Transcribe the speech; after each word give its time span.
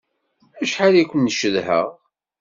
Acḥal 0.63 0.93
i 1.01 1.03
ken-cedhaɣ! 1.09 1.87